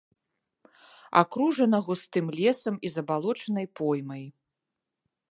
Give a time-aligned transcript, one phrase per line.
[1.21, 4.23] Акружана густым лесам і забалочанай поймай.